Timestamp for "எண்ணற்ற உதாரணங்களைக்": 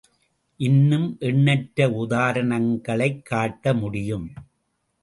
1.19-3.25